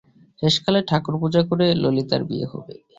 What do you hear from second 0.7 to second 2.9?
ঠাকুরপুজো করে ললিতার বিয়ে হবে!